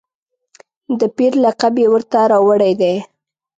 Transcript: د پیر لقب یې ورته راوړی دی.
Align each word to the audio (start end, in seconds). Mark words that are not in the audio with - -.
د 0.99 1.01
پیر 1.17 1.33
لقب 1.43 1.73
یې 1.81 1.87
ورته 1.93 2.19
راوړی 2.31 2.73
دی. 2.81 2.95